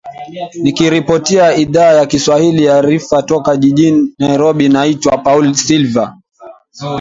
[0.63, 6.13] nikiripotia idhaa ya kiswahili ya rfi toka jijini nairobi naitwa paul silver